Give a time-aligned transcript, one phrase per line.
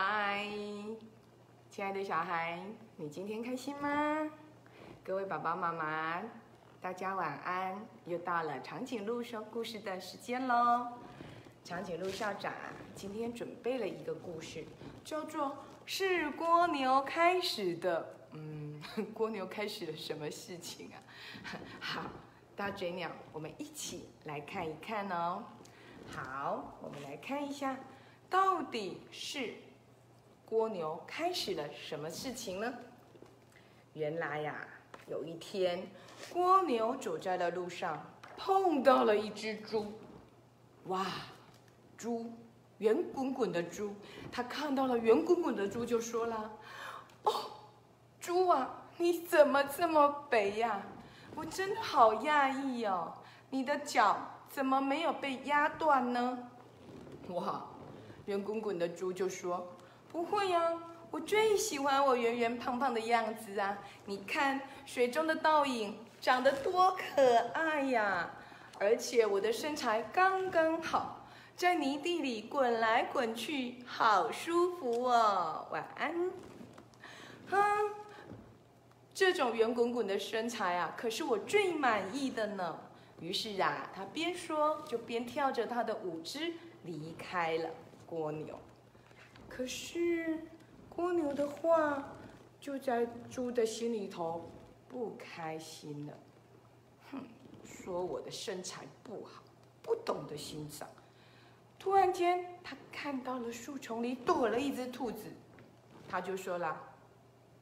[0.00, 0.46] 嗨，
[1.68, 2.62] 亲爱的小孩，
[2.94, 4.30] 你今天开心吗？
[5.02, 6.22] 各位爸爸妈妈，
[6.80, 7.84] 大家晚安！
[8.06, 10.86] 又到了长颈鹿说故事的时间喽。
[11.64, 12.52] 长颈鹿校长
[12.94, 14.64] 今天准备了一个故事，
[15.04, 15.46] 叫做
[15.84, 18.14] 《是蜗牛开始的》。
[18.36, 18.80] 嗯，
[19.18, 21.02] 蜗牛开始了什么事情啊？
[21.80, 22.02] 好，
[22.54, 25.42] 大嘴鸟，我们一起来看一看哦。
[26.14, 27.76] 好，我们来看一下，
[28.30, 29.54] 到底是
[30.50, 32.72] 蜗牛开始了什么事情呢？
[33.94, 34.66] 原来呀，
[35.06, 35.86] 有一天，
[36.34, 38.04] 蜗牛走在了路上，
[38.36, 39.92] 碰到了一只猪。
[40.86, 41.06] 哇，
[41.96, 42.32] 猪，
[42.78, 43.94] 圆滚滚的猪，
[44.32, 46.50] 他看到了圆滚滚的猪，就说了
[47.24, 47.32] ：“哦，
[48.20, 50.82] 猪啊，你怎么这么肥呀？
[51.34, 53.12] 我真的好讶异哦，
[53.50, 54.16] 你的脚。”
[54.50, 56.38] 怎么没有被压断呢？
[57.28, 57.66] 哇，
[58.24, 59.76] 圆滚滚的猪就说
[60.18, 60.72] ：“不会呀，
[61.12, 63.78] 我最喜欢我圆圆胖胖的样子啊！
[64.06, 68.28] 你看水中的倒影长得多可爱呀！
[68.80, 75.68] 而且我的身材刚刚好，在泥地里滚来滚去，好舒服哦！
[75.70, 76.32] 晚安。
[77.48, 77.90] 哼，
[79.14, 82.76] 这种圆滚滚的身材啊，可是我最满意的呢。”
[83.22, 86.40] 于是啊，他边说就边跳着他的舞姿
[86.82, 87.70] 离开了
[88.10, 88.58] 蜗牛。
[89.48, 90.38] 可是，
[90.96, 92.02] 蜗牛的话
[92.60, 94.50] 就在猪的心里头
[94.88, 96.12] 不开心了。
[97.10, 97.24] 哼，
[97.64, 99.42] 说我的身材不好，
[99.82, 100.88] 不懂得欣赏。
[101.78, 105.24] 突然间，他看到了树丛里躲了一只兔子，
[106.08, 106.80] 他就说了：“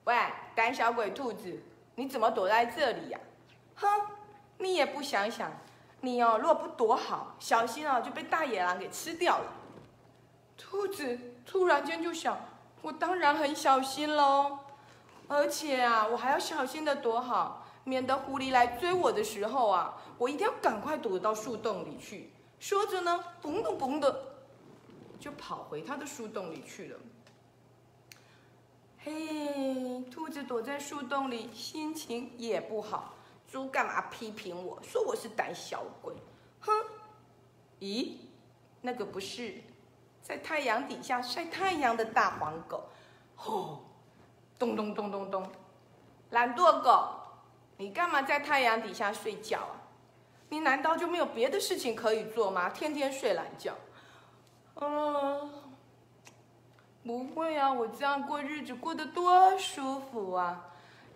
[0.04, 0.14] 喂，
[0.54, 1.60] 胆小鬼兔子，
[1.94, 3.20] 你怎么躲在这里呀？”
[3.76, 3.86] 哼。
[4.58, 5.52] 你也不想想，
[6.00, 9.52] 你哦，若不躲好，小心哦，就被大野狼给吃掉了。
[10.56, 12.36] 兔子突然间就想，
[12.82, 14.58] 我当然很小心喽，
[15.28, 22.32] 而且啊，我还要小心的躲好，免得狐狸来追我的时候啊，我一定要赶快躲到树洞里去。
[22.58, 24.22] 说着呢，嘣咚嘣的，
[25.20, 26.98] 就跑回他的树洞里去了。
[28.98, 33.14] 嘿，兔子躲在树洞里，心情也不好。
[33.46, 36.12] 猪干嘛批评我说我是胆小鬼？
[36.58, 36.72] 哼！
[37.78, 38.14] 咦，
[38.80, 39.62] 那个不是
[40.26, 42.82] 在太阳底下晒太阳的大黄狗？
[43.36, 43.84] 吼！
[44.58, 45.48] 咚咚咚咚咚！
[46.30, 47.10] 懒惰狗，
[47.76, 49.86] 你干嘛在太阳底下睡觉啊？
[50.48, 52.70] 你难道就没有别的事情可以做吗？
[52.70, 53.74] 天天睡懒觉？
[54.80, 55.48] 嗯，
[57.04, 60.64] 不会啊，我这样过日子过得多舒服啊！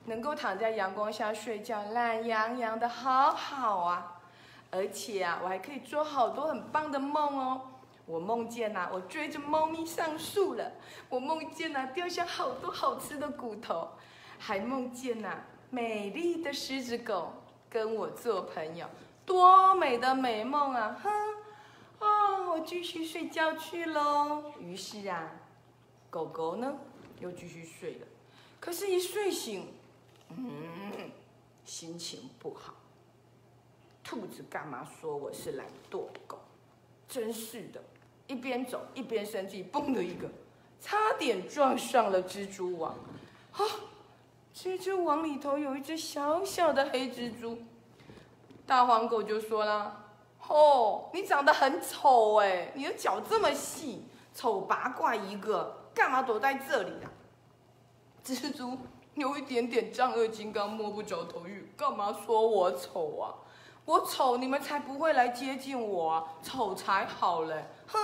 [0.05, 4.21] 能够躺在阳光下睡觉，懒洋洋的，好好啊！
[4.71, 7.63] 而且啊，我还可以做好多很棒的梦哦。
[8.11, 10.65] 我梦见呐，我追着猫咪上树了；
[11.09, 13.97] 我梦见呐，掉下好多好吃的骨头；
[14.39, 15.39] 还梦见呐，
[15.71, 17.33] 美丽的狮子狗
[17.69, 18.89] 跟我做朋友，
[19.25, 21.01] 多美的美梦啊！
[21.01, 21.11] 哼，
[22.01, 24.43] 啊，我继续睡觉去喽。
[24.59, 25.31] 于是啊，
[26.11, 26.77] 狗狗呢
[27.21, 28.07] 又继续睡了。
[28.59, 29.73] 可是，一睡醒。
[30.37, 31.11] 嗯，
[31.65, 32.75] 心情不好。
[34.03, 36.39] 兔子干嘛说我是懒惰狗？
[37.09, 37.83] 真是的，
[38.31, 40.29] 一边走一边生气，嘣的一个，
[40.81, 42.95] 差点撞上了蜘蛛网。
[43.53, 43.59] 啊，
[44.55, 47.59] 蜘蛛网里头有一只小小的黑蜘蛛。
[48.65, 50.07] 大黄狗就说了
[50.47, 57.11] ：“哦，你长得很丑哎，你的脚这么细，丑八怪一个，干嘛躲在这里啊？”
[58.25, 58.79] 蜘蛛。
[59.17, 63.35] 有一点点丈二金刚摸不着头绪，干嘛说我丑啊？
[63.91, 66.29] 我丑，你们才不会来接近我！
[66.45, 67.65] 丑才好嘞！
[67.89, 67.99] 哼！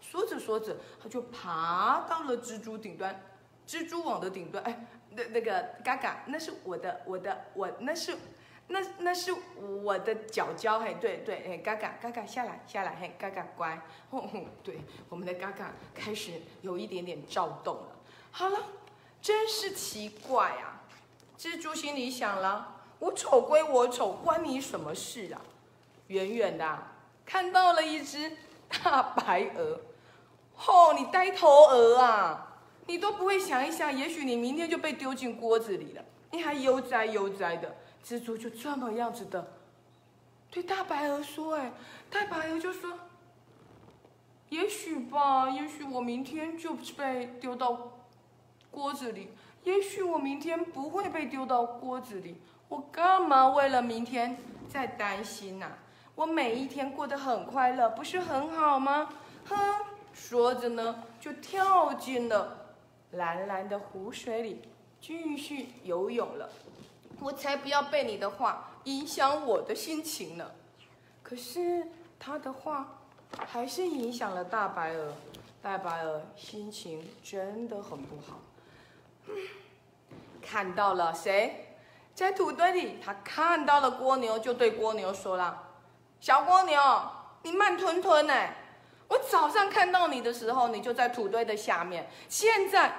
[0.00, 3.22] 说着说着，他就爬到了蜘蛛顶端，
[3.64, 4.64] 蜘蛛网的顶端。
[4.64, 8.18] 哎，那那个嘎嘎，那是我的，我的，我那是，
[8.66, 9.32] 那那是
[9.84, 10.80] 我的脚脚。
[10.80, 13.80] 嘿，对对，哎，嘎嘎嘎嘎下来下来，嘿，嘎嘎乖。
[14.10, 16.32] 哼哼对，我们的嘎嘎开始
[16.62, 17.88] 有一点点躁动了。
[18.32, 18.58] 好了。
[19.20, 20.80] 真是奇怪啊！
[21.36, 25.40] 蜘蛛心里想了：我丑归我丑，关你什么事啊？
[26.08, 26.78] 远远的
[27.24, 28.36] 看到了一只
[28.82, 29.80] 大白鹅，
[30.56, 30.92] 吼！
[30.94, 32.58] 你呆头鹅啊！
[32.86, 37.76] 你都不会想一想，也许你明天就被丢进锅子里了，你还悠哉悠哉的。
[38.04, 39.52] 蜘蛛就这么样子的
[40.50, 41.72] 对大白鹅说：“哎，
[42.10, 42.90] 大白鹅就说：
[44.48, 47.92] 也许吧，也许我明天就被丢到。”
[48.70, 49.30] 锅子里，
[49.68, 54.34] 也许我明天不会被丢到锅子里，我干嘛为了明天
[54.66, 55.66] 在担心呐？
[56.14, 59.10] 我每一天过得很快乐，不是很好吗？
[59.44, 59.56] 哼，
[60.14, 62.74] 说着呢，就跳进了
[63.10, 64.62] 蓝蓝的湖水里，
[65.02, 66.48] 继续游泳了。
[67.20, 70.50] 我才不要被你的话影响我的心情呢。
[71.22, 71.86] 可是
[72.18, 73.00] 他的话
[73.46, 75.12] 还是影响了大白鹅，
[75.60, 78.40] 大白鹅心情真的很不好。
[80.48, 81.76] 看到了谁？
[82.14, 85.68] 在土堆里，他看到了蜗牛，就对蜗牛说了
[86.18, 86.80] ：“小蜗牛，
[87.42, 88.34] 你慢吞吞呢！
[89.08, 92.92] 我早上看到你的时候，你就在土堆的下面，现在，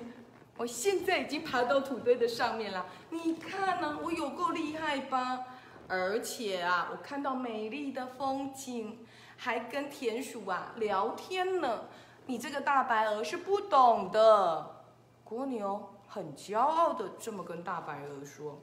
[0.56, 2.86] 我现在已经爬到土堆的上面了。
[3.10, 5.44] 你看呢，我有够厉害吧？
[5.88, 9.06] 而且啊，我看到美丽的风景，
[9.36, 11.82] 还跟田鼠啊聊天呢。
[12.26, 14.84] 你这个大白鹅是不懂的，
[15.28, 18.56] 蜗牛。”很骄傲的这么跟大白鹅说，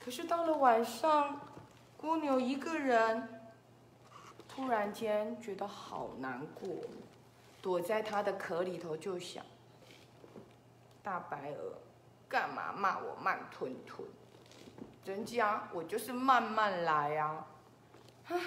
[0.00, 1.40] 可是到了晚上，
[2.02, 3.28] 蜗牛一个人，
[4.48, 6.68] 突然间觉得好难过，
[7.62, 9.44] 躲在它的壳里头就想：
[11.00, 11.74] 大白鹅，
[12.28, 14.08] 干嘛骂我慢吞吞？
[15.04, 17.46] 人家我就是慢慢来啊，
[18.30, 18.40] 唉，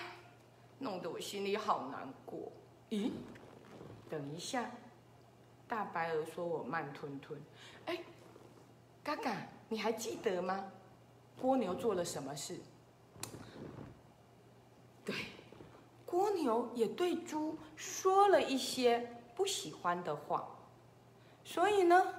[0.79, 2.51] 弄得我心里好难过。
[2.89, 3.09] 咦，
[4.09, 4.69] 等一下，
[5.65, 7.39] 大白鹅说我慢吞吞，
[7.85, 7.97] 哎。
[9.07, 9.37] 嘎嘎，
[9.69, 10.65] 你还记得吗？
[11.41, 12.57] 蜗牛做了什么事？
[15.05, 15.15] 对，
[16.07, 20.49] 蜗牛也对猪说了一些不喜欢的话，
[21.45, 22.15] 所以呢，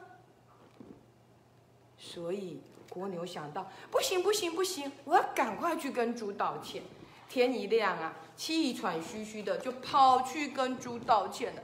[1.98, 2.62] 所以
[2.94, 6.82] 蜗牛想到，不行不行不行，我要赶快去跟猪道歉。
[7.28, 11.62] 天一亮啊，气喘吁吁的就跑去跟猪道歉了。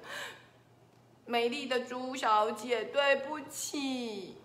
[1.24, 4.36] 美丽的猪小姐，对不起。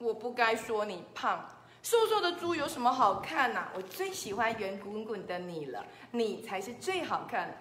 [0.00, 1.46] 我不该说你胖，
[1.82, 3.68] 瘦瘦的猪有什么好看呐？
[3.74, 7.58] 我最喜欢圆滚滚的你了，你才是最好看。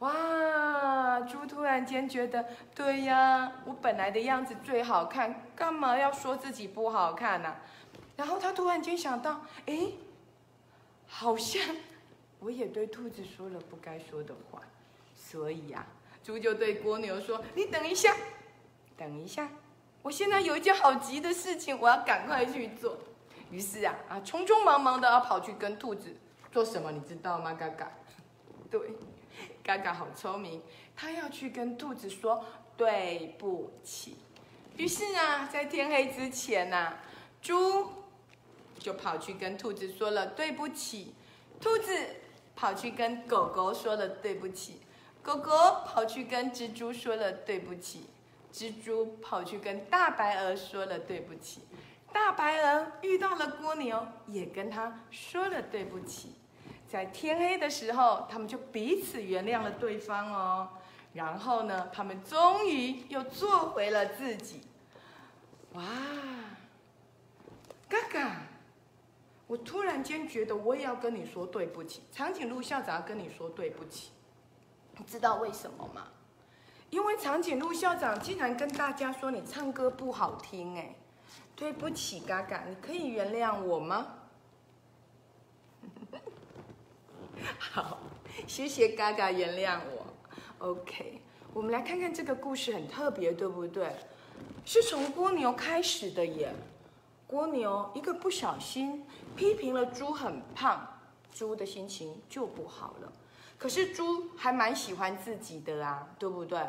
[0.00, 2.44] 哇，猪突然间觉得，
[2.74, 7.54] 对呀，我本来的样子最好看，干嘛要说自己不好看呢？
[8.16, 9.92] 然后他突然间想到，哎，
[11.06, 11.62] 好像
[12.40, 14.60] 我也对兔子说了不该说的话，
[15.14, 15.86] 所以呀，
[16.24, 18.16] 猪就对蜗牛说：“你等一下，
[18.96, 19.48] 等一下。”
[20.08, 22.96] 我现在有一件好急的事情，我要赶快去做。
[23.50, 26.16] 于是啊啊，匆匆忙忙的要跑去跟兔子
[26.50, 27.52] 做什么，你知道吗？
[27.52, 27.92] 嘎嘎，
[28.70, 28.80] 对，
[29.62, 30.62] 嘎嘎好聪明，
[30.96, 32.42] 他要去跟兔子说
[32.74, 34.16] 对不起。
[34.78, 36.94] 于是啊，在天黑之前呐，
[37.42, 37.92] 猪
[38.78, 41.14] 就跑去跟兔子说了对不起，
[41.60, 41.92] 兔子
[42.56, 44.80] 跑去跟狗狗说了对不起，
[45.22, 45.52] 狗狗
[45.84, 48.04] 跑去跟蜘蛛说了对不起。
[48.52, 51.62] 蜘蛛跑去跟大白鹅说了对不起，
[52.12, 56.34] 大白鹅遇到了蜗牛，也跟他说了对不起。
[56.88, 60.68] 在天黑的时候，他们就彼此原谅了对方哦。
[61.12, 64.62] 然后呢，他们终于又做回了自己。
[65.72, 65.84] 哇，
[67.88, 68.42] 嘎嘎！
[69.46, 72.02] 我突然间觉得我也要跟你说对不起。
[72.12, 74.10] 长颈鹿校长要跟你说对不起，
[74.96, 76.06] 你知道为什么吗？
[76.90, 80.94] 因为长颈鹿校长竟然跟大家说你唱歌不好听，哎，
[81.54, 84.14] 对不起，嘎嘎，你可以原谅我吗？
[87.58, 87.98] 好，
[88.46, 90.06] 谢谢嘎嘎原谅我。
[90.66, 91.20] OK，
[91.52, 93.94] 我们来看看这个故事很特别，对不对？
[94.64, 96.52] 是从蜗牛开始的耶。
[97.28, 99.04] 蜗牛一个不小心
[99.36, 100.98] 批评了猪很胖，
[101.30, 103.12] 猪的心情就不好了。
[103.58, 106.60] 可是猪还蛮喜欢自己的啊，对不对？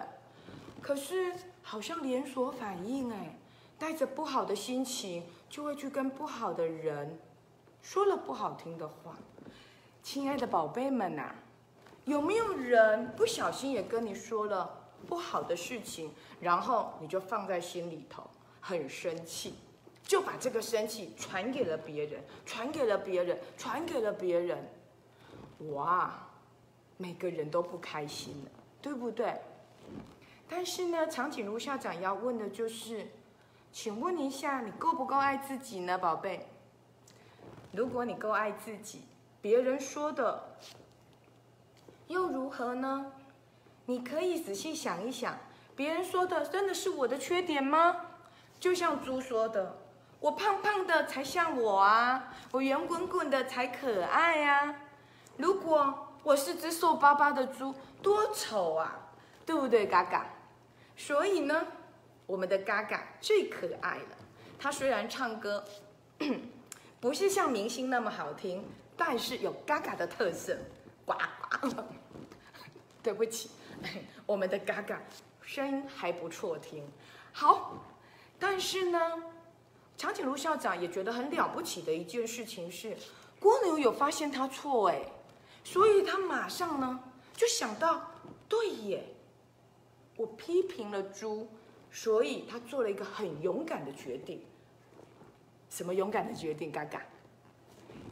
[0.81, 3.37] 可是好像连锁反应哎，
[3.77, 7.19] 带着不好的心情就会去跟不好的人
[7.81, 9.15] 说了不好听的话。
[10.01, 11.35] 亲爱的宝贝们呐，
[12.05, 18.23] 有没有人不小心也跟你说了不好的事情，然后你就放在心里头，
[18.59, 19.53] 很生气，
[20.01, 24.57] 就把这个生气传给了别人，传给了别人，传给了别人，
[25.73, 26.25] 哇！
[27.01, 28.51] 每个人都不开心了，
[28.81, 29.33] 对不对？
[30.49, 33.07] 但是呢，长颈鹿校长要问的就是，
[33.71, 36.45] 请问一下，你够不够爱自己呢，宝贝？
[37.71, 39.03] 如果你够爱自己，
[39.41, 40.57] 别人说的
[42.07, 43.13] 又如何呢？
[43.85, 45.37] 你可以仔细想一想，
[45.77, 47.95] 别人说的真的是我的缺点吗？
[48.59, 49.77] 就像猪说的，
[50.19, 54.75] 我胖胖的才像我啊，我圆滚滚的才可爱呀。
[55.37, 59.09] 如果我是只瘦巴巴的猪，多丑啊，
[59.45, 60.25] 对不对，嘎嘎？
[60.95, 61.65] 所以呢，
[62.25, 64.17] 我们的嘎嘎最可爱了。
[64.59, 65.63] 他虽然唱歌
[66.99, 68.65] 不是像明星那么好听，
[68.97, 70.57] 但是有嘎嘎的特色，
[71.05, 71.13] 呱
[71.61, 71.69] 呱。
[73.01, 73.49] 对不起，
[74.27, 75.01] 我们的嘎嘎
[75.41, 76.85] 声音还不错听。
[77.31, 77.77] 好，
[78.37, 78.99] 但是呢，
[79.97, 82.97] 长颈鹿校长也觉得很了不起的一件事情是，
[83.41, 85.01] 蜗牛有发现他错哎，
[85.63, 86.99] 所以他马上呢
[87.33, 88.11] 就想到，
[88.47, 89.03] 对耶，
[90.15, 91.47] 我批评了猪，
[91.91, 94.43] 所以他做了一个很勇敢的决定。
[95.69, 96.71] 什么勇敢的决定？
[96.71, 97.01] 嘎嘎，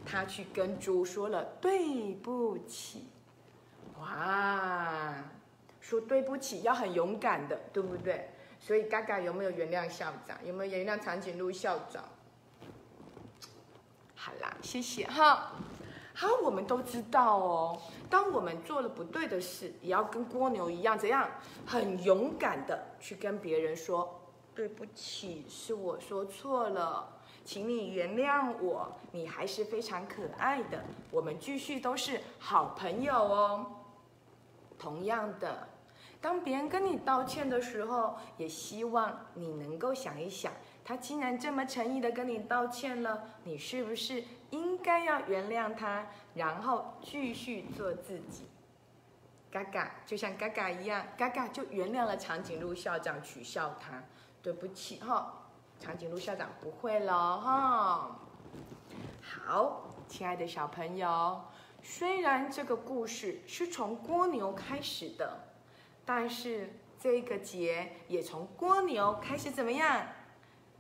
[0.06, 3.08] 他去跟猪说了对不起。
[4.00, 5.16] 哇，
[5.82, 8.30] 说对不起要很勇敢的，对不对？
[8.60, 10.38] 所以嘎嘎有没有原谅校长？
[10.46, 12.04] 有没有原谅长颈鹿校长？
[14.16, 15.54] 好啦，谢谢哈。
[16.20, 21.30] 好，我们都知道哦，当我们做了不对的事，也要跟蜗牛一样，怎样？
[21.64, 24.20] 很勇敢的去跟别人说
[24.56, 27.08] 对不起，是我说错了。
[27.46, 30.84] 请你原谅我，你还是非常可爱的。
[31.12, 33.66] 我们继续都是好朋友哦。
[34.80, 35.68] 同样的，
[36.20, 40.52] 当别人跟你道歉的时候，也希望你能够想一想，
[40.84, 44.24] 他既然这么诚意的跟你道歉了，你是不是
[44.88, 48.48] 该要原谅他，然后继续做自己？
[49.52, 54.02] 嘎嘎，就像嘎嘎一样，嘎嘎就原谅了长颈鹿校长，取笑他，
[54.42, 55.44] 对不起哈。
[55.78, 58.20] 长颈鹿校长不会了哈。
[59.22, 61.42] 好，亲爱的小朋友，
[61.84, 65.50] 虽然这个故事是从蜗牛开始的，
[66.06, 70.08] 但是这个节也从蜗牛开始怎么样？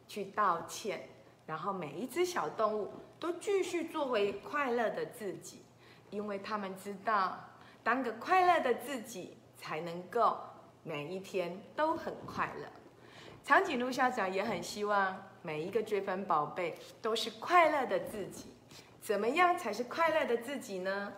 [0.08, 1.10] 去道歉，
[1.48, 5.63] 然后每一只小动物都继续作为快乐的自己，
[6.12, 7.39] 因为他们知道，
[7.84, 10.38] 当个快乐的自己，才能够
[10.84, 12.68] 每一天都很快乐。
[13.44, 18.54] 长颈鹿校长也很希望每一个追分宝贝都是快乐的自己。
[19.00, 21.13] 怎么样才是快乐的自己呢？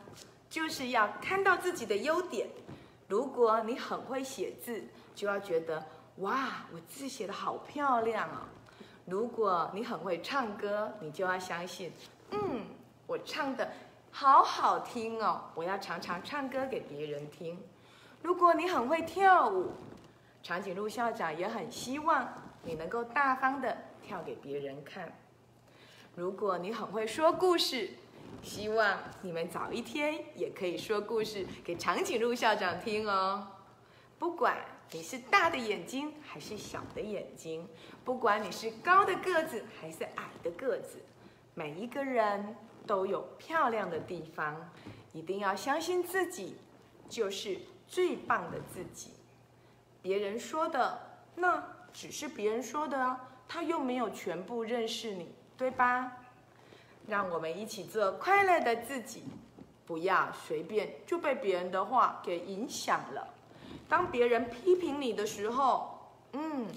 [0.47, 2.47] 就是要看到自己的优点。
[3.07, 4.83] 如果你很会写字，
[5.15, 5.83] 就要觉得
[6.17, 8.45] 哇，我字写的好漂亮哦。
[9.09, 11.91] 如果你很会唱歌，你就要相信，
[12.31, 12.61] 嗯，
[13.07, 13.67] 我唱的
[14.11, 17.59] 好好听哦，我要常常唱歌给别人听。
[18.21, 19.71] 如果你很会跳舞，
[20.43, 22.27] 长颈鹿校长也很希望
[22.63, 25.11] 你能够大方的跳给别人看。
[26.15, 27.91] 如果你很会说故事，
[28.43, 33.47] 希望你们早一天也可以说故事给长颈鹿校长听哦。
[34.19, 34.57] 不管
[34.91, 37.67] 你是大的眼睛还是小的眼睛，
[38.03, 40.97] 不管你是高的个子还是矮的个子，
[41.53, 42.55] 每一个人
[42.87, 44.55] 都有漂亮的地方。
[45.11, 46.57] 一定要相信自己，
[47.07, 49.11] 就是最棒的自己。
[50.01, 50.99] 别人说的
[51.35, 56.11] 那只是别人说的，他又没有全部认识你，对吧？
[57.07, 59.23] 让我们一起做快乐的自己，
[59.85, 63.27] 不要随便就被别人的话给影响了。
[63.89, 66.67] 当别人批评你的时候，嗯，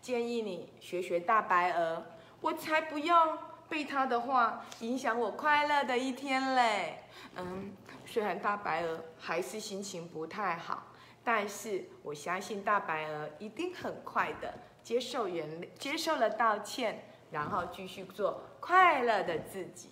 [0.00, 2.04] 建议你学学大白鹅，
[2.40, 3.36] 我才不要
[3.68, 7.02] 被他的话影响我快乐的一天嘞。
[7.36, 7.72] 嗯，
[8.06, 10.84] 虽然大白鹅还是心情不太好。
[11.24, 15.46] 但是我相信大白鹅一定很快的接受原
[15.78, 19.90] 接受了道歉，然后继续做快乐的自己。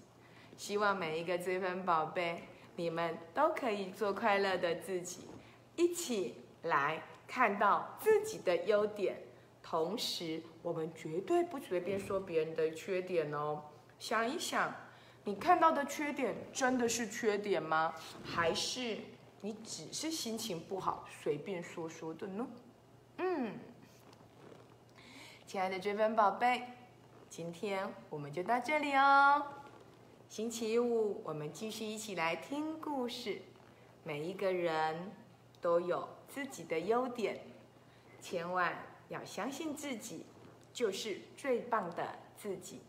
[0.56, 2.45] 希望每一个追分宝贝，
[2.76, 5.28] 你们都可以做快乐的自己，
[5.75, 9.22] 一起来看到自己的优点。
[9.62, 13.62] 同时，我们绝对不随便说别人的缺点哦。
[13.98, 14.72] 想一想，
[15.25, 17.94] 你看到的缺点真的是缺点吗？
[18.25, 18.98] 还是？
[19.40, 22.46] 你只是心情不好，随便说说的呢。
[23.18, 23.58] 嗯，
[25.46, 26.62] 亲爱的追分宝贝，
[27.28, 29.42] 今天我们就到这里哦。
[30.28, 33.40] 星期五我们继续一起来听故事。
[34.02, 35.12] 每一个人
[35.60, 37.40] 都有自己的优点，
[38.20, 38.76] 千万
[39.08, 40.26] 要相信自己
[40.72, 42.80] 就是最棒的自己。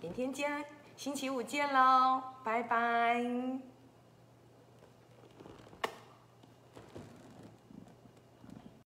[0.00, 0.64] 明天见，
[0.96, 3.77] 星期五见喽，拜拜。